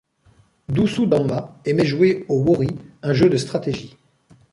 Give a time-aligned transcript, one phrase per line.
[0.67, 2.69] Doussou Damba aimait jouer au wori,
[3.03, 3.97] un jeu de stratégie.